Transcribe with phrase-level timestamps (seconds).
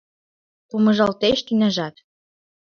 [0.69, 1.95] Помыжалтеш тӱняжат